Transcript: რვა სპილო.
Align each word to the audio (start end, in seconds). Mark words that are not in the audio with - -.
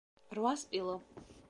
რვა 0.39 0.55
სპილო. 0.63 0.99